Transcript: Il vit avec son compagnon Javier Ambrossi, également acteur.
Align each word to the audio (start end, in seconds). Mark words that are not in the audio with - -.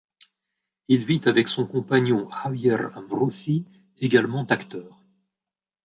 Il 0.87 1.05
vit 1.05 1.21
avec 1.25 1.47
son 1.47 1.67
compagnon 1.67 2.27
Javier 2.31 2.75
Ambrossi, 2.95 3.65
également 3.99 4.45
acteur. 4.45 5.03